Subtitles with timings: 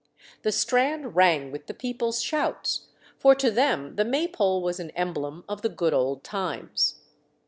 [0.41, 2.87] The Strand rang with the people's shouts,
[3.19, 7.01] for to them the Maypole was an emblem of the good old times.